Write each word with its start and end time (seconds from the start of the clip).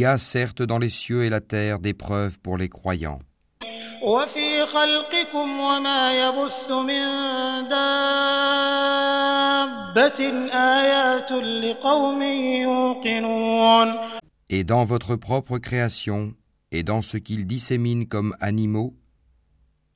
y 0.00 0.04
a 0.04 0.18
certes 0.18 0.62
dans 0.62 0.78
les 0.78 0.90
cieux 0.90 1.24
et 1.24 1.30
la 1.30 1.40
terre 1.40 1.78
des 1.78 1.94
preuves 1.94 2.38
pour 2.40 2.56
les 2.56 2.68
croyants, 2.68 3.20
وفي 4.02 4.66
خلقكم 4.66 5.60
وما 5.60 6.12
يبث 6.26 6.70
من 6.70 7.04
دابة 7.68 8.10
آيات 10.52 11.32
لقوم 11.32 12.22
يوقنون 12.22 13.94
et 14.48 14.62
dans 14.62 14.84
votre 14.84 15.16
propre 15.16 15.58
création, 15.58 16.34
et 16.70 16.82
dans 16.84 17.02
ce 17.02 17.16
qu'ils 17.16 17.46
disséminent 17.46 18.06
comme 18.06 18.36
animaux, 18.40 18.94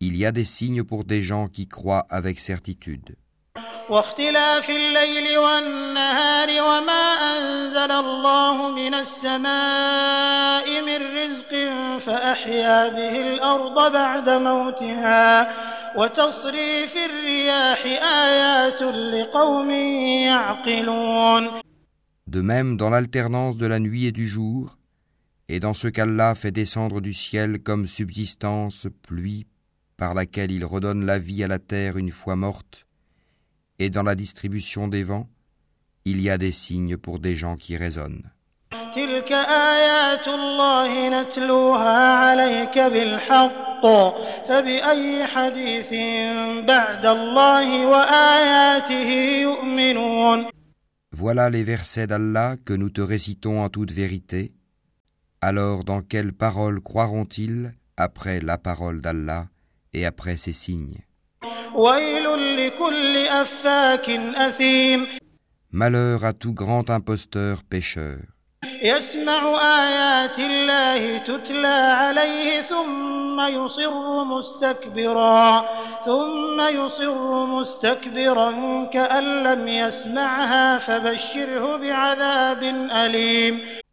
il 0.01 0.17
y 0.17 0.25
a 0.27 0.33
des 0.33 0.45
signes 0.45 0.83
pour 0.83 1.05
des 1.05 1.23
gens 1.23 1.47
qui 1.49 1.69
croient 1.69 2.07
avec 2.11 2.41
certitude. 2.41 3.17
واختلاف 3.91 4.71
الليل 4.71 5.39
والنهار 5.39 6.49
وما 6.49 6.54
أنزل 7.85 7.91
الله 7.91 8.57
من 8.75 8.95
السماء 8.95 10.67
من 10.89 11.01
رزق 11.19 11.53
فأحيا 11.99 12.89
به 12.89 13.35
الأرض 13.35 13.93
بعد 13.93 14.29
موتها 14.29 15.51
وتصريف 15.97 16.97
الرياح 16.97 17.87
آيات 18.27 18.83
لقوم 18.83 19.71
يعقلون 20.31 21.61
De 22.27 22.41
même 22.41 22.77
dans 22.77 22.91
l'alternance 22.91 23.57
de 23.57 23.67
la 23.67 23.81
nuit 23.81 24.07
et 24.07 24.13
du 24.13 24.29
jour, 24.29 24.79
et 25.49 25.59
dans 25.59 25.75
ce 25.75 25.89
qu'Allah 25.89 26.35
fait 26.37 26.53
descendre 26.53 27.01
du 27.01 27.13
ciel 27.13 27.61
comme 27.61 27.89
subsistance 27.89 28.87
pluie 29.03 29.47
par 29.97 30.15
laquelle 30.15 30.53
il 30.53 30.65
redonne 30.65 31.05
la 31.05 31.19
vie 31.19 31.43
à 31.43 31.49
la 31.49 31.59
terre 31.59 31.97
une 31.99 32.13
fois 32.13 32.37
morte, 32.37 32.87
et 33.81 33.91
dans 33.91 34.05
la 34.05 34.15
distribution 34.15 34.87
des 34.87 35.03
vents, 35.03 35.29
il 36.06 36.22
y 36.22 36.30
a 36.30 36.38
des 36.38 36.52
signes 36.52 36.98
pour 36.98 37.20
des 37.20 37.36
gens 37.36 37.56
qui 37.56 37.76
raisonnent. 37.76 38.30
Voilà 51.12 51.50
les 51.50 51.64
versets 51.64 52.08
d'Allah 52.08 52.56
que 52.64 52.74
nous 52.74 52.90
te 52.90 53.02
récitons 53.02 53.62
en 53.64 53.70
toute 53.70 53.92
vérité. 53.92 54.54
Alors 55.42 55.84
dans 55.84 56.02
quelles 56.02 56.34
paroles 56.34 56.82
croiront-ils 56.82 57.74
après 57.98 58.40
la 58.42 58.58
parole 58.58 59.02
d'Allah 59.02 59.48
et 59.94 60.06
après 60.06 60.38
ses 60.38 60.54
signes? 60.54 61.00
Malheur 65.78 66.24
à 66.24 66.32
tout 66.32 66.54
grand 66.54 66.90
imposteur 66.90 67.62
pécheur. 67.66 68.20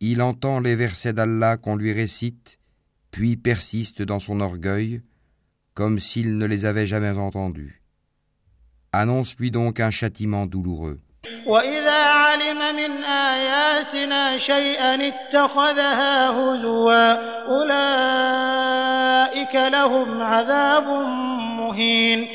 Il 0.01 0.23
entend 0.23 0.61
les 0.61 0.77
versets 0.77 1.13
d'Allah 1.13 1.57
qu'on 1.57 1.75
lui 1.75 1.93
récite, 1.93 2.61
puis 3.11 3.37
persiste 3.37 4.03
dans 4.03 4.21
son 4.21 4.41
orgueil, 4.41 5.03
comme 5.75 5.99
s'il 5.99 6.37
ne 6.37 6.47
les 6.47 6.65
avait 6.65 6.87
jamais 6.87 7.11
entendus. 7.11 7.83
Annonce-lui 8.93 9.51
donc 9.51 9.81
un 9.81 9.91
châtiment 9.91 10.47
douloureux. 10.47 11.01
وإذا 11.46 12.04
علم 12.04 12.76
من 12.76 13.04
آياتنا 13.04 14.38
شيئا 14.38 15.08
اتخذها 15.08 16.30
هزوا 16.30 17.14
أولئك 17.48 19.56
لهم 19.56 20.22
عذاب 20.22 20.88
مهين 21.60 22.28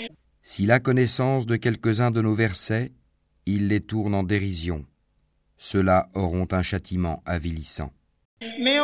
S'il 0.43 0.71
a 0.71 0.81
connaissance 0.81 1.47
de 1.47 1.57
quelques-uns 1.57 2.11
de 2.11 2.21
nos 2.21 2.35
versets, 2.35 2.93
il 3.47 3.69
les 3.69 3.81
tourne 3.81 4.15
en 4.15 4.23
dérision. 4.23 4.85
Ceux-là 5.57 6.09
auront 6.15 6.47
un 6.53 6.63
châtiment 6.63 7.23
avilissant. 7.25 7.89
من 8.59 8.81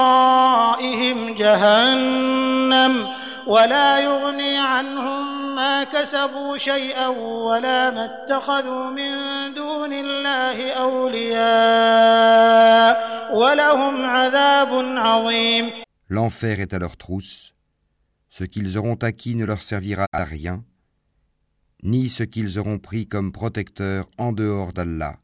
ورائهم 0.00 1.34
جهنم 1.34 3.06
ولا 3.46 3.98
يغني 3.98 4.58
عنهم 4.58 5.35
ما 5.56 5.84
كسبوا 5.84 6.56
شيئا 6.56 7.08
ولا 7.48 7.90
ما 7.90 8.04
اتخذوا 8.04 8.90
من 8.90 9.12
دون 9.54 9.92
الله 9.92 10.72
أولياء 10.72 12.12
ولهم 13.36 14.06
عذاب 14.06 14.68
عظيم 14.98 15.70
L'enfer 16.08 16.60
est 16.60 16.74
à 16.74 16.78
leur 16.78 16.96
trousse. 16.98 17.54
Ce 18.28 18.44
qu'ils 18.44 18.76
auront 18.76 18.96
acquis 18.96 19.34
ne 19.34 19.46
leur 19.46 19.62
servira 19.62 20.04
à 20.12 20.24
rien, 20.24 20.62
ni 21.82 22.08
ce 22.10 22.22
qu'ils 22.22 22.58
auront 22.58 22.78
pris 22.78 23.06
comme 23.06 23.32
protecteur 23.32 24.08
en 24.18 24.32
dehors 24.32 24.72
d'Allah. 24.72 25.16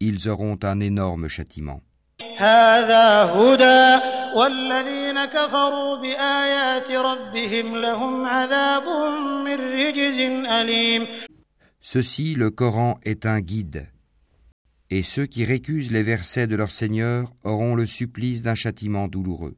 Ils 0.00 0.28
auront 0.28 0.58
un 0.62 0.80
énorme 0.80 1.28
châtiment. 1.28 1.82
هذا 2.37 3.23
هدى 3.23 4.03
والذين 4.35 5.25
كفروا 5.25 5.97
بآيات 5.97 6.91
ربهم 6.91 7.77
لهم 7.77 8.25
عذاب 8.25 8.83
من 9.45 9.57
رجز 9.79 10.19
أليم 10.51 11.07
Ceci, 11.83 12.35
le 12.35 12.51
Coran, 12.51 12.99
est 13.03 13.25
un 13.25 13.39
guide. 13.39 13.87
Et 14.91 15.01
ceux 15.01 15.25
qui 15.25 15.45
récusent 15.45 15.91
les 15.91 16.03
versets 16.03 16.45
de 16.45 16.55
leur 16.55 16.69
Seigneur 16.69 17.31
auront 17.43 17.75
le 17.75 17.87
supplice 17.87 18.43
d'un 18.43 18.55
châtiment 18.55 19.07
douloureux. 19.07 19.55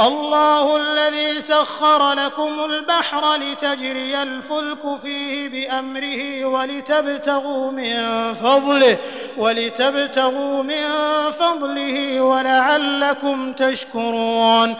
الله 0.00 0.76
الذي 0.76 1.40
سخر 1.40 2.12
لكم 2.12 2.64
البحر 2.64 3.36
لتجري 3.36 4.22
الفلك 4.22 5.00
فيه 5.02 5.48
بأمره 5.48 6.44
ولتبتغوا 6.44 7.70
من 7.70 7.94
فضله 8.34 8.98
ولتبتغوا 9.37 10.63
من 10.63 10.85
فضله 11.31 12.21
ولعلكم 12.21 13.53
تشكرون 13.53 14.75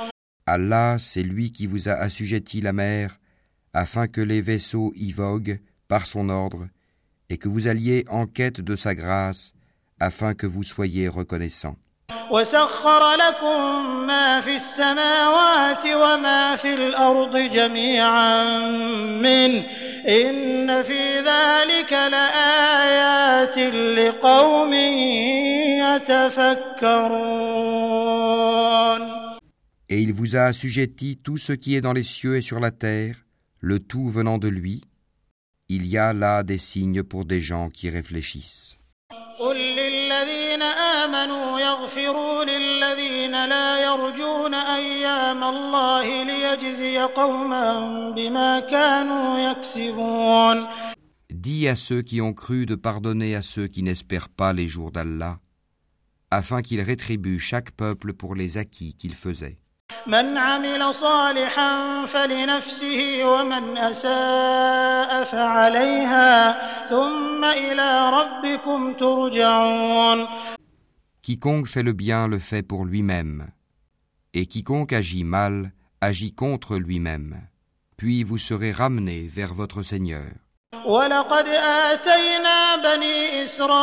Allah, 0.46 0.98
c'est 1.00 1.24
lui 1.24 1.54
qui 1.54 1.68
vous 1.68 1.88
a 1.88 1.94
assujetti 1.94 2.60
la 2.60 2.74
mer, 2.74 3.18
afin 3.74 4.08
que 4.08 4.20
les 4.20 4.42
vaisseaux 4.42 4.92
y 4.96 5.14
voguent 5.14 5.60
par 5.88 6.06
son 6.06 6.28
ordre, 6.28 6.68
et 7.30 7.38
que 7.38 7.48
vous 7.48 7.70
alliez 7.70 8.04
en 8.10 8.26
quête 8.26 8.60
de 8.60 8.76
sa 8.76 8.94
grâce, 8.94 9.54
afin 10.02 10.34
que 10.34 10.46
vous 10.46 10.64
soyez 10.64 11.08
reconnaissants. 11.08 11.78
وسخر 12.32 13.16
لكم 13.16 13.86
ما 14.08 14.42
في 14.42 14.56
السماوات 14.56 15.86
وما 15.86 16.56
في 16.56 16.74
الأرض 16.74 17.38
جميعا 17.38 18.44
منه 19.22 19.64
إن 20.08 20.84
في 20.84 21.20
ذلك 21.20 21.94
لآيات 21.94 23.07
لقوم 23.98 24.74
يتفكرون 25.84 27.44
Et 29.90 30.02
il 30.02 30.12
vous 30.12 30.36
a 30.36 30.46
assujetti 30.46 31.18
tout 31.18 31.38
ce 31.38 31.54
qui 31.54 31.76
est 31.76 31.82
dans 31.82 31.94
les 31.94 32.04
cieux 32.04 32.38
et 32.38 32.42
sur 32.42 32.60
la 32.60 32.72
terre, 32.72 33.16
le 33.60 33.80
tout 33.80 34.10
venant 34.10 34.40
de 34.40 34.48
lui. 34.48 34.82
Il 35.70 35.86
y 35.86 35.98
a 35.98 36.14
là 36.14 36.42
des 36.42 36.58
signes 36.58 37.04
pour 37.04 37.26
des 37.26 37.42
gens 37.42 37.70
qui 37.70 37.90
réfléchissent. 37.90 38.78
قل 39.40 39.58
للذين 39.58 40.62
آمنوا 40.62 41.60
يغفروا 41.60 42.44
للذين 42.44 43.46
لا 43.46 43.84
يرجون 43.84 44.54
أيام 44.54 45.44
الله 45.44 46.24
ليجزي 46.24 46.98
قوما 47.00 47.80
بما 48.16 48.60
كانوا 48.60 49.40
يكسبون 49.40 50.68
Dis 51.49 51.67
à 51.67 51.77
ceux 51.77 52.03
qui 52.03 52.21
ont 52.21 52.35
cru 52.35 52.67
de 52.67 52.75
pardonner 52.75 53.35
à 53.35 53.41
ceux 53.41 53.69
qui 53.69 53.83
n'espèrent 53.83 54.29
pas 54.29 54.53
les 54.53 54.69
jours 54.69 54.93
d'Allah, 54.93 55.41
afin 56.31 56.61
qu'il 56.61 56.83
rétribue 56.83 57.39
chaque 57.39 57.71
peuple 57.71 58.13
pour 58.13 58.35
les 58.35 58.59
acquis 58.59 58.93
qu'il 58.93 59.15
faisait. 59.15 59.59
Quiconque 71.23 71.67
fait 71.67 71.83
le 71.83 71.95
bien 71.95 72.29
le 72.29 72.39
fait 72.39 72.63
pour 72.63 72.85
lui-même, 72.85 73.47
et 74.35 74.45
quiconque 74.45 74.93
agit 74.93 75.25
mal 75.25 75.73
agit 76.03 76.35
contre 76.35 76.77
lui-même, 76.77 77.41
puis 77.97 78.23
vous 78.23 78.37
serez 78.37 78.71
ramenés 78.71 79.27
vers 79.29 79.55
votre 79.55 79.83
Seigneur. 79.83 80.27
ولقد 80.89 81.49
آتينا 81.49 82.77
بني 82.77 83.45
إسرائيل 83.45 83.75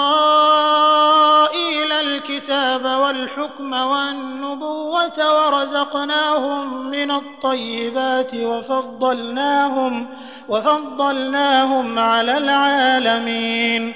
الكتاب 1.91 2.83
والحكم 2.85 3.73
والنبوة 3.73 5.17
ورزقناهم 5.17 6.91
من 6.91 7.11
الطيبات 7.11 8.33
وفضلناهم 8.33 10.07
وفضلناهم 10.49 11.99
على 11.99 12.37
العالمين 12.37 13.93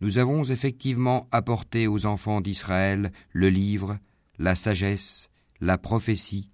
Nous 0.00 0.18
avons 0.18 0.42
effectivement 0.44 1.26
apporté 1.30 1.86
aux 1.86 2.06
enfants 2.06 2.40
d'Israël 2.40 3.12
le 3.32 3.50
livre, 3.50 3.98
la 4.38 4.54
sagesse, 4.54 5.28
la 5.60 5.78
prophétie, 5.78 6.50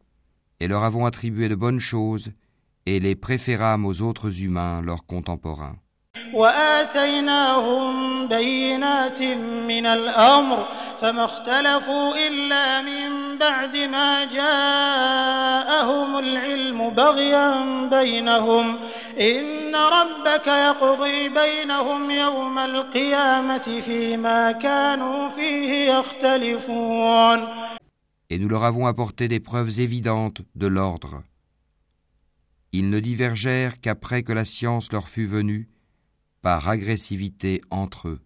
et 0.60 0.68
leur 0.68 0.82
avons 0.82 1.06
attribué 1.06 1.48
de 1.48 1.54
bonnes 1.54 1.80
choses, 1.80 2.32
et 2.87 2.99
les 2.99 3.15
préférâmes 3.15 3.85
aux 3.85 4.01
autres 4.01 4.41
humains, 4.41 4.81
leurs 4.81 5.05
contemporains. 5.05 5.75
وآتيناهم 6.33 8.27
بينات 8.27 9.21
من 9.67 9.85
الأمر 9.85 10.65
فما 11.01 11.25
اختلفوا 11.25 12.27
إلا 12.27 12.81
من 12.81 13.37
بعد 13.37 13.77
ما 13.77 14.25
جاءهم 14.25 16.17
العلم 16.19 16.89
بغيا 16.89 17.49
بينهم 17.89 18.79
إن 19.19 19.75
ربك 19.75 20.47
يقضي 20.47 21.29
بينهم 21.29 22.11
يوم 22.11 22.59
القيامة 22.59 23.81
فيما 23.85 24.51
كانوا 24.51 25.29
فيه 25.29 25.91
يختلفون 25.91 27.47
Et 28.29 28.39
nous 28.39 28.49
leur 28.49 28.63
avons 28.63 28.87
apporté 28.87 29.27
des 29.27 29.39
preuves 29.39 29.79
évidentes 29.79 30.41
de 30.55 30.65
l'ordre. 30.67 31.21
Ils 32.72 32.90
ne 32.90 33.00
divergèrent 33.00 33.80
qu'après 33.80 34.22
que 34.22 34.32
la 34.32 34.44
science 34.44 34.92
leur 34.92 35.08
fut 35.08 35.26
venue, 35.26 35.68
par 36.42 36.68
agressivité 36.68 37.62
entre 37.70 38.08
eux. 38.08 38.20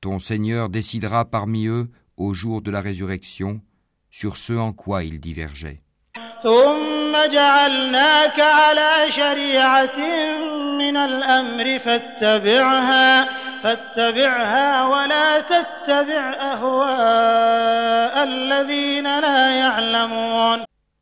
Ton 0.00 0.18
Seigneur 0.18 0.68
décidera 0.68 1.24
parmi 1.24 1.66
eux, 1.66 1.90
au 2.16 2.34
jour 2.34 2.60
de 2.62 2.70
la 2.70 2.80
résurrection, 2.80 3.60
sur 4.10 4.36
ce 4.36 4.52
en 4.52 4.72
quoi 4.72 5.02
ils 5.04 5.20
divergeaient. 5.20 5.80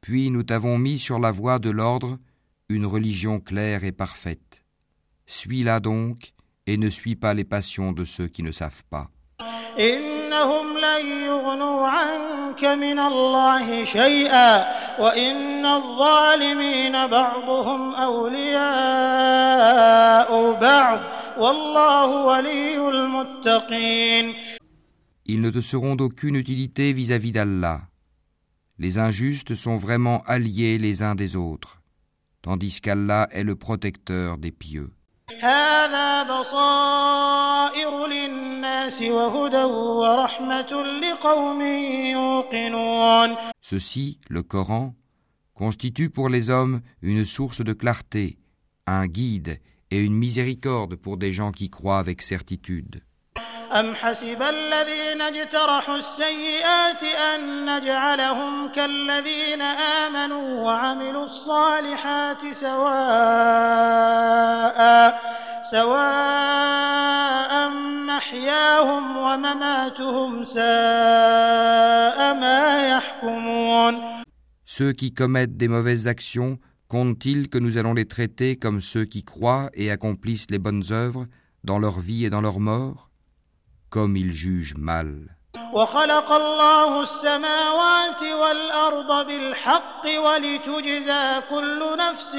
Puis 0.03 0.31
nous 0.31 0.43
t'avons 0.43 0.79
mis 0.79 0.99
sur 0.99 1.21
la 1.21 1.31
voie 1.31 1.61
de 1.61 1.71
l'ordre 1.71 2.19
une 2.69 2.87
religion 2.87 3.39
claire 3.39 3.85
et 3.85 3.93
parfaite. 3.93 4.65
Suis-la 5.27 5.79
donc 5.79 6.33
et 6.67 6.77
ne 6.77 6.89
suis 6.89 7.15
pas 7.15 7.35
les 7.35 7.45
passions 7.45 7.93
de 7.93 8.05
ceux 8.05 8.27
qui 8.27 8.43
ne 8.43 8.51
savent 8.51 8.83
pas. 8.91 9.11
Ils 25.27 25.41
ne 25.41 25.51
te 25.51 25.61
seront 25.61 25.95
d'aucune 25.95 26.35
utilité 26.35 26.93
vis-à-vis 26.93 27.33
d'Allah 27.33 27.83
les 28.79 28.99
injustes 28.99 29.55
sont 29.55 29.77
vraiment 29.77 30.23
alliés 30.23 30.79
les 30.79 31.03
uns 31.03 31.15
des 31.15 31.37
autres, 31.37 31.83
tandis 32.43 32.81
qu'Allah 32.81 33.29
est 33.31 33.45
le 33.45 33.57
protecteur 33.57 34.39
des 34.39 34.51
pieux. 34.51 34.93
Ceci, 43.61 44.19
le 44.29 44.43
Coran, 44.43 44.95
constitue 45.55 46.11
pour 46.11 46.29
les 46.29 46.51
hommes 46.51 46.81
une 47.03 47.25
source 47.25 47.65
de 47.65 47.73
clarté, 47.73 48.39
un 48.87 49.07
guide 49.07 49.61
et 49.91 50.03
une 50.03 50.15
miséricorde 50.15 50.97
pour 50.97 51.17
des 51.17 51.33
gens 51.33 51.53
qui 51.53 51.71
croient 51.71 51.99
avec 51.99 52.23
certitude. 52.23 53.03
أم 53.72 53.96
حسب 53.96 54.42
الذين 54.42 55.22
اجترحوا 55.22 55.96
السيئات 55.96 57.04
أن 57.04 57.66
نجعلهم 57.78 58.68
كالذين 58.68 59.62
آمنوا 59.62 60.62
وعملوا 60.62 61.24
الصالحات 61.24 62.52
سواء 62.52 63.98
سواء 65.72 67.70
محياهم 68.08 69.18
ومماتهم 69.18 70.44
ساء 70.44 70.60
ما 72.34 72.88
يحكمون 72.90 74.18
Ceux 74.66 74.92
qui 74.94 75.12
commettent 75.12 75.58
des 75.58 75.68
mauvaises 75.68 76.08
actions, 76.08 76.60
comptent-ils 76.88 77.50
que 77.50 77.58
nous 77.58 77.78
allons 77.78 77.94
les 77.94 78.06
traiter 78.06 78.56
comme 78.56 78.82
ceux 78.82 79.06
qui 79.06 79.24
croient 79.24 79.70
et 79.74 79.92
accomplissent 79.92 80.52
les 80.52 80.60
bonnes 80.60 80.84
œuvres 80.92 81.26
dans 81.64 81.80
leur 81.80 82.00
vie 82.00 82.26
et 82.26 82.30
dans 82.30 82.42
leur 82.42 82.60
mort 82.60 83.08
Comme 83.92 84.18
ils 84.18 84.32
jugent 84.32 84.78
mal. 84.78 85.30
وخلق 85.74 86.32
الله 86.32 87.02
السماوات 87.04 88.22
والأرض 88.24 89.28
بالحق 89.28 90.04
ولتجزى 90.06 91.42
كل 91.50 91.98
نفس 91.98 92.36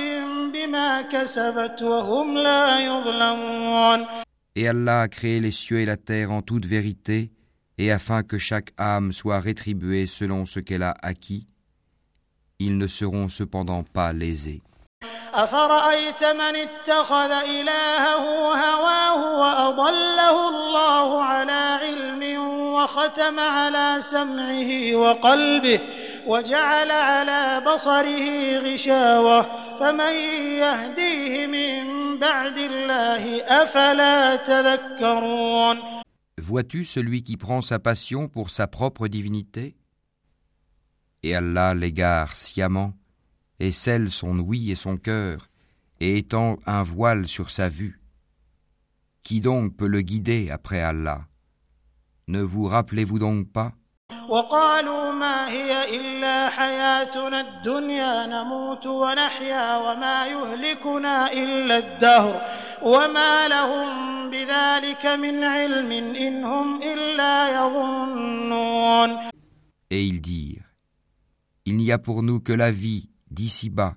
بما 0.53 1.03
كسبت 1.03 1.83
وهم 1.83 2.39
لا 2.39 2.81
يظلمون 2.81 4.07
Et 4.57 4.67
Allah 4.67 5.03
a 5.03 5.09
créé 5.09 5.39
les 5.41 5.53
cieux 5.53 5.81
et 5.81 5.87
la 5.87 5.97
terre 5.97 6.33
en 6.33 6.43
toute 6.43 6.67
vérité, 6.67 7.31
et 7.77 7.93
afin 7.93 8.25
que 8.25 8.39
chaque 8.39 8.73
âme 8.77 9.13
soit 9.13 9.39
rétribuée 9.39 10.09
selon 10.09 10.47
ce 10.47 10.59
qu'elle 10.59 10.83
a 10.83 10.97
acquis, 11.01 11.47
ils 12.59 12.77
ne 12.77 12.89
seront 12.89 13.29
cependant 13.29 13.85
pas 13.85 14.13
lésés. 14.13 14.63
أفرأيت 15.34 16.24
من 16.24 16.56
اتخذ 16.56 17.32
إلهه 17.32 18.26
هواه 18.54 19.40
وأضله 19.40 20.50
الله 20.50 21.24
على 21.24 21.80
علم 21.82 22.40
وختم 22.74 23.40
على 23.40 24.02
سمعه 24.02 24.96
وقلبه 24.96 25.80
وجعل 26.28 26.92
على 26.92 27.62
بصره 27.66 28.58
غشاوة 28.58 29.42
فمن 29.80 30.14
يهديه 30.64 31.48
من 31.48 31.84
بعد 32.20 32.58
الله 32.58 33.42
أفلا 33.42 34.36
تذكرون 34.36 36.04
Vois-tu 36.42 36.84
celui 36.84 37.24
qui 37.24 37.38
prend 37.38 37.62
sa 37.62 37.80
passion 37.80 38.28
pour 38.28 38.50
sa 38.50 38.68
propre 38.68 39.08
divinité? 39.08 39.76
Et 41.22 41.34
Allah 41.36 41.74
l'égare 41.74 42.36
sciemment, 42.36 42.92
et 43.60 43.72
scelle 43.72 44.12
son 44.12 44.40
ouïe 44.40 44.72
et 44.72 44.76
son 44.76 44.98
cœur, 44.98 45.50
et 46.00 46.18
étend 46.18 46.58
un 46.66 46.84
voile 46.84 47.28
sur 47.28 47.50
sa 47.50 47.70
vue. 47.70 48.00
Qui 49.24 49.42
donc 49.42 49.78
peut 49.78 49.88
le 49.88 50.02
guider 50.02 50.50
après 50.50 50.82
Allah? 50.82 51.22
Ne 52.28 52.42
vous 52.42 52.66
rappelez-vous 52.66 53.20
donc 53.20 53.52
pas? 53.52 53.74
Et 69.90 70.06
ils 70.06 70.22
dirent, 70.22 70.64
Il 71.66 71.78
n'y 71.78 71.92
a 71.92 72.00
pour 72.00 72.24
nous 72.24 72.40
que 72.40 72.54
la 72.54 72.72
vie 72.72 73.13
d'ici-bas. 73.33 73.97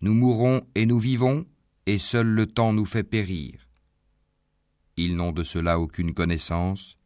Nous 0.00 0.14
mourons 0.14 0.66
et 0.74 0.86
nous 0.86 0.98
vivons, 0.98 1.46
et 1.86 1.98
seul 1.98 2.26
le 2.26 2.46
temps 2.46 2.72
nous 2.72 2.84
fait 2.84 3.02
périr. 3.02 3.68
Ils 4.96 5.16
n'ont 5.16 5.32
de 5.32 5.42
cela 5.42 5.78
aucune 5.78 6.14
connaissance, 6.14 6.96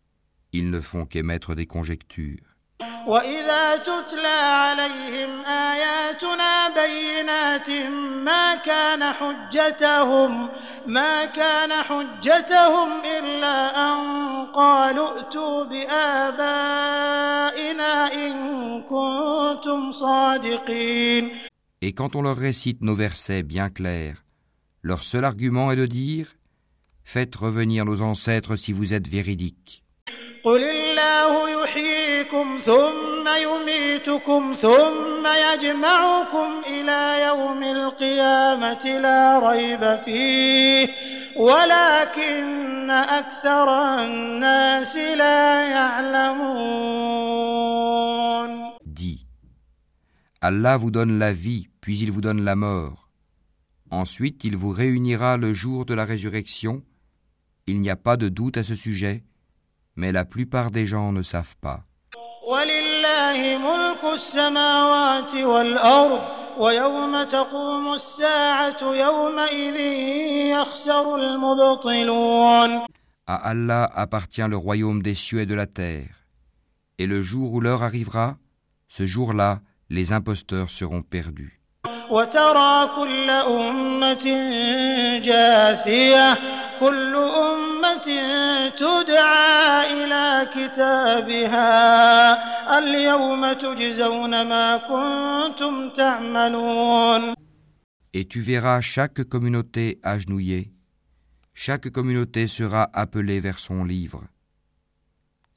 ils 0.52 0.70
ne 0.70 0.80
font 0.80 1.06
qu'émettre 1.06 1.54
des 1.54 1.66
conjectures. 1.66 2.52
وإذا 3.06 3.76
تتلى 3.76 4.28
عليهم 4.28 5.44
آياتنا 5.44 6.68
بينات 6.68 7.70
ما 8.24 8.54
كان 8.54 9.12
حجتهم 9.12 10.48
ما 10.86 11.24
كان 11.24 11.72
حجتهم 11.72 13.04
إلا 13.04 13.88
أن 13.88 13.96
قالوا 14.46 15.18
ائتوا 15.18 15.64
بآبائنا 15.64 16.82
إن 17.55 17.55
كنتم 17.55 17.55
صادقين 17.55 17.55
Et 21.81 21.93
quand 21.93 22.15
on 22.15 22.21
leur 22.21 22.37
récite 22.37 22.81
nos 22.81 22.95
versets 22.95 23.43
bien 23.43 23.69
clairs, 23.69 24.23
leur 24.81 25.03
seul 25.03 25.25
argument 25.25 25.71
est 25.71 25.75
de 25.75 25.85
dire 25.85 26.27
Faites 27.03 27.35
revenir 27.35 27.85
nos 27.85 28.01
ancêtres 28.01 28.55
si 28.57 28.73
vous 28.73 28.93
êtes 28.93 29.07
véridiques. 29.07 29.83
Allah 50.47 50.77
vous 50.77 50.91
donne 50.91 51.19
la 51.19 51.33
vie, 51.33 51.67
puis 51.81 51.99
il 51.99 52.09
vous 52.09 52.21
donne 52.21 52.41
la 52.41 52.55
mort. 52.55 53.09
Ensuite, 53.91 54.45
il 54.45 54.55
vous 54.55 54.69
réunira 54.69 55.35
le 55.35 55.53
jour 55.53 55.85
de 55.85 55.93
la 55.93 56.05
résurrection. 56.05 56.83
Il 57.65 57.81
n'y 57.81 57.89
a 57.89 57.97
pas 57.97 58.15
de 58.15 58.29
doute 58.29 58.55
à 58.55 58.63
ce 58.63 58.73
sujet, 58.73 59.25
mais 59.97 60.13
la 60.13 60.23
plupart 60.23 60.71
des 60.71 60.85
gens 60.85 61.11
ne 61.11 61.21
savent 61.21 61.57
pas. 61.59 61.83
À 73.27 73.35
Allah 73.35 73.91
appartient 73.93 74.47
le 74.47 74.55
royaume 74.55 75.01
des 75.01 75.15
cieux 75.15 75.41
et 75.41 75.45
de 75.45 75.55
la 75.55 75.67
terre. 75.67 76.25
Et 76.99 77.05
le 77.05 77.21
jour 77.21 77.51
où 77.51 77.59
l'heure 77.59 77.83
arrivera, 77.83 78.37
ce 78.87 79.05
jour-là, 79.05 79.59
les 79.90 80.12
imposteurs 80.12 80.70
seront 80.70 81.02
perdus. 81.02 81.58
وترى 82.10 82.90
كل 82.96 83.30
أمة 83.30 84.24
جاثية 85.18 86.38
كل 86.80 87.14
أمة 87.16 88.06
تدعى 88.68 89.92
إلى 89.92 90.48
كتابها 90.54 91.68
اليوم 92.78 93.52
تجزون 93.52 94.42
ما 94.42 94.76
كنتم 94.76 95.90
تعملون 95.90 97.34
Et 98.14 98.26
tu 98.26 98.40
verras 98.42 98.82
chaque 98.82 99.24
communauté 99.24 99.98
agenouillée. 100.02 100.70
Chaque 101.54 101.88
communauté 101.88 102.46
sera 102.46 102.90
appelée 102.92 103.40
vers 103.40 103.58
son 103.58 103.84
livre. 103.84 104.22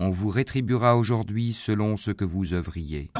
On 0.02 0.10
vous 0.10 0.30
rétribuera 0.30 0.96
aujourd'hui 0.96 1.52
selon 1.52 1.98
ce 1.98 2.10
que 2.10 2.24
vous 2.24 2.54
œuvriez. 2.54 3.10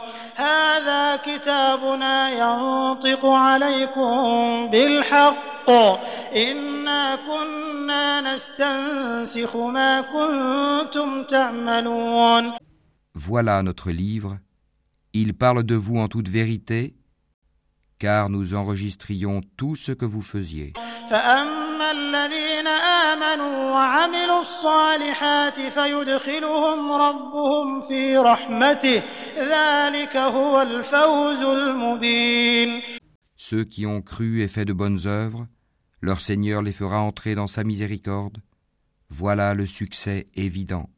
Voilà 13.15 13.63
notre 13.63 13.91
livre. 13.91 14.39
Il 15.13 15.35
parle 15.35 15.65
de 15.65 15.75
vous 15.75 15.99
en 15.99 16.09
toute 16.09 16.29
vérité, 16.29 16.95
car 17.99 18.31
nous 18.31 18.55
enregistrions 18.55 19.43
tout 19.59 19.77
ce 19.77 19.93
que 19.93 20.07
vous 20.07 20.23
faisiez. 20.23 20.73
فأما 21.80 21.92
الذين 21.92 22.68
آمنوا 22.68 23.72
وعملوا 23.72 24.42
الصالحات 24.42 25.60
فيدخلهم 25.60 26.92
ربهم 26.92 27.82
في 27.82 28.18
رحمته 28.18 29.04
ذلك 29.38 30.18
هو 30.18 30.62
الفوز 30.62 31.42
المبين 31.42 32.82
Ceux 33.38 33.64
qui 33.64 33.86
ont 33.86 34.02
cru 34.02 34.42
et 34.42 34.48
fait 34.48 34.66
de 34.66 34.74
bonnes 34.74 35.00
œuvres, 35.06 35.48
leur 36.02 36.20
Seigneur 36.20 36.62
les 36.62 36.72
fera 36.72 37.00
entrer 37.00 37.36
dans 37.36 37.48
sa 37.48 37.64
miséricorde. 37.64 38.38
Voilà 39.10 39.54
le 39.54 39.66
succès 39.66 40.28
évident. 40.36 40.90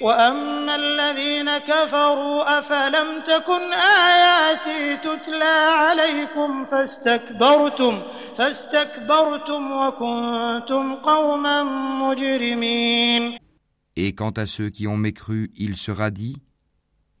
وأما 0.00 0.76
الذين 0.76 1.58
كفروا 1.58 2.58
أفلم 2.58 3.22
تكن 3.24 3.72
آياتي 3.72 4.96
تتلى 4.96 5.56
عليكم 5.84 6.64
فاستكبرتم 6.64 8.02
فاستكبرتم 8.36 9.72
وكنتم 9.72 10.94
قوما 10.94 11.62
مجرمين 12.02 13.38
Et 13.98 14.12
quant 14.14 14.32
à 14.36 14.44
ceux 14.44 14.68
qui 14.68 14.86
ont 14.86 14.98
mécru, 14.98 15.50
il 15.56 15.76
sera 15.76 16.10
dit 16.10 16.36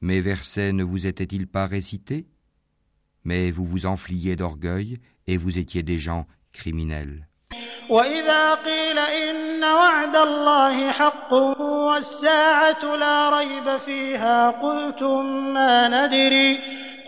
Mes 0.02 0.20
versets 0.20 0.72
ne 0.72 0.84
vous 0.84 1.06
étaient-ils 1.06 1.46
pas 1.46 1.66
récités 1.66 2.26
Mais 3.24 3.50
vous 3.50 3.64
vous 3.64 3.86
enfliez 3.86 4.36
d'orgueil 4.36 4.98
et 5.26 5.36
vous 5.36 5.58
étiez 5.58 5.82
des 5.82 5.98
gens 5.98 6.26
criminels. 6.52 7.28
وإذا 7.88 8.54
قيل 8.54 8.98
إن 8.98 9.64
وعد 9.64 10.16
الله 10.16 10.90
حق 10.90 11.32
والساعة 11.32 12.96
لا 12.96 13.38
ريب 13.38 13.76
فيها 13.76 14.50
قلتم 14.50 15.52
ما 15.54 15.88
ندري 15.88 16.58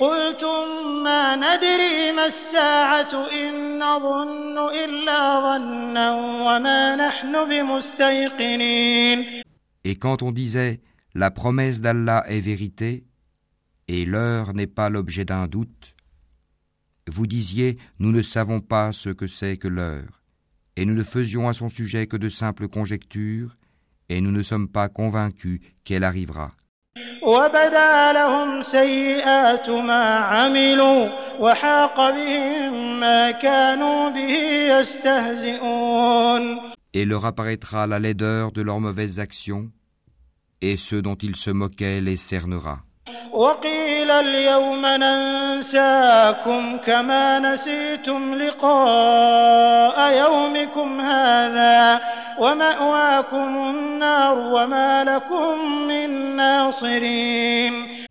قلتم 0.01 0.65
ما 1.03 1.37
ندري 1.37 2.13
ما 2.13 2.27
الساعة 2.27 3.29
إن 3.33 3.79
نظن 3.79 4.59
إلا 4.59 5.41
ظنا 5.41 6.11
وما 6.47 6.97
نحن 6.97 7.49
بمستيقنين 7.49 9.43
Et 9.85 9.97
quand 9.97 10.23
on 10.23 10.33
disait 10.33 10.81
La 11.15 11.31
promesse 11.31 11.81
d'Allah 11.81 12.25
est 12.29 12.41
vérité, 12.41 13.05
et 13.89 14.05
l'heure 14.05 14.55
n'est 14.55 14.67
pas 14.67 14.91
l'objet 14.91 15.25
d'un 15.25 15.47
doute, 15.47 15.97
vous 17.09 17.27
disiez 17.27 17.79
Nous 17.99 18.13
ne 18.13 18.23
savons 18.23 18.61
pas 18.61 18.93
ce 18.93 19.09
que 19.09 19.27
c'est 19.27 19.57
que 19.57 19.69
l'heure, 19.69 20.22
et 20.77 20.85
nous 20.85 20.95
ne 20.95 21.03
faisions 21.03 21.49
à 21.49 21.55
son 21.55 21.69
sujet 21.69 22.07
que 22.07 22.17
de 22.17 22.29
simples 22.29 22.69
conjectures, 22.69 23.57
et 24.09 24.21
nous 24.21 24.31
ne 24.31 24.43
sommes 24.43 24.69
pas 24.69 24.89
convaincus 24.89 25.61
qu'elle 25.85 26.05
arrivera. 26.05 26.53
وبدا 27.23 28.13
لهم 28.13 28.63
سيئات 28.63 29.69
ما 29.69 30.15
عملوا 30.19 31.09
وحاق 31.41 32.11
بهم 32.11 33.01
ما 33.01 33.31
كانوا 33.31 34.11
به 34.11 34.33
يستهزئون 34.81 36.59
Et 36.95 37.05
leur 37.05 37.27
apparaîtra 37.27 37.87
la 37.87 37.99
laideur 37.99 38.51
de 38.51 38.63
leurs 38.63 38.81
mauvaises 38.81 39.21
actions, 39.21 39.71
et 40.63 40.77
ceux 40.77 41.03
dont 41.03 41.17
ils 41.17 41.37
se 41.37 41.51
moquaient 41.51 42.01
les 42.01 42.17
cernera. 42.17 42.81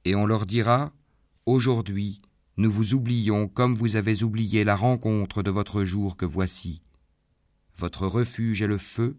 Et 0.04 0.14
on 0.14 0.26
leur 0.26 0.44
dira, 0.44 0.90
aujourd'hui, 1.46 2.20
nous 2.58 2.70
vous 2.70 2.92
oublions 2.92 3.48
comme 3.48 3.74
vous 3.74 3.96
avez 3.96 4.22
oublié 4.22 4.62
la 4.64 4.76
rencontre 4.76 5.42
de 5.42 5.50
votre 5.50 5.84
jour 5.84 6.18
que 6.18 6.26
voici. 6.26 6.82
Votre 7.78 8.06
refuge 8.06 8.60
est 8.60 8.66
le 8.66 8.78
feu, 8.78 9.16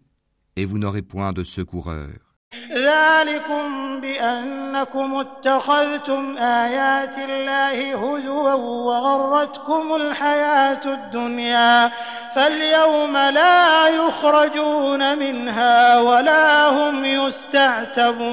et 0.56 0.66
vous 0.66 0.78
n'aurez 0.78 1.02
point 1.02 1.34
de 1.34 1.44
secoureur. 1.44 2.33
ذلكم 2.73 4.01
بأنكم 4.01 5.15
اتخذتم 5.15 6.37
آيات 6.39 7.19
الله 7.19 7.95
هزوا 7.95 8.55
وغرتكم 8.55 9.97
الحياة 9.97 10.95
الدنيا 10.95 11.89
فاليوم 12.35 13.17
لا 13.17 13.89
يخرجون 13.89 15.19
منها 15.19 16.01
ولا 16.01 16.69
هم 16.69 17.05
يستعتبون 17.05 18.29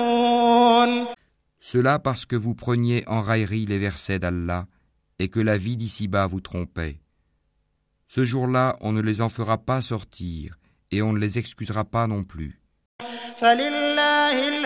Cela 1.59 1.97
parce 1.97 2.25
que 2.27 2.35
vous 2.35 2.53
preniez 2.53 3.03
en 3.07 3.21
raillerie 3.23 3.65
les 3.65 3.79
versets 3.79 4.19
d'Allah, 4.19 4.67
et 5.17 5.29
que 5.29 5.39
la 5.39 5.57
vie 5.57 5.77
d'ici-bas 5.77 6.27
vous 6.27 6.39
trompait. 6.39 6.99
Ce 8.07 8.23
jour-là, 8.23 8.77
on 8.81 8.91
ne 8.91 9.01
les 9.01 9.19
en 9.21 9.29
fera 9.29 9.57
pas 9.57 9.81
sortir, 9.81 10.59
et 10.91 11.01
on 11.01 11.11
ne 11.11 11.17
les 11.17 11.39
excusera 11.39 11.83
pas 11.83 12.05
non 12.05 12.21
plus. 12.23 12.61
فلله 13.39 13.88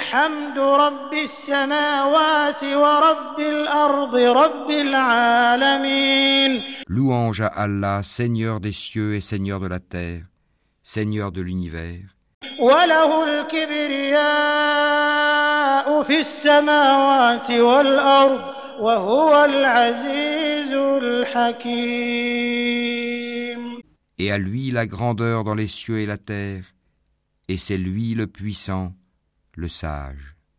الحمد 0.04 0.60
رب 0.60 1.14
السماوات 1.14 2.64
ورب 2.64 3.40
الأرض 3.40 4.16
رب 4.16 4.72
العالمين 4.72 6.62
Louange 6.88 7.42
à 7.42 7.48
Allah, 7.48 8.02
Seigneur 8.04 8.60
des 8.60 8.72
cieux 8.74 9.16
et 9.16 9.22
Seigneur 9.22 9.60
de 9.60 9.68
la 9.68 9.80
terre, 9.80 10.24
Seigneur 10.84 11.32
de 11.32 11.42
l'univers. 11.42 12.16
وله 12.60 13.24
الكبرياء 14.60 16.04
في 16.04 16.20
السماوات 16.20 17.52
والأرض 17.52 18.42
وهو 18.80 19.46
العزيز 19.46 20.74
الحكيم 22.50 23.80
Et 24.22 24.32
à 24.32 24.38
lui 24.38 24.72
la 24.72 24.86
grandeur 24.86 25.44
dans 25.46 25.56
les 25.56 25.68
cieux 25.68 26.00
et 26.00 26.06
la 26.06 26.18
terre, 26.18 26.64
et 27.48 27.58
c'est 27.58 27.78
lui 27.78 28.16
le 28.16 28.28
puissant, 28.28 28.92
le 29.57 29.69
sage. 29.69 30.34